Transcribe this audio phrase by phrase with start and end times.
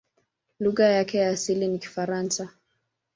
[0.59, 2.49] Lugha yake ya asili ni Kifaransa.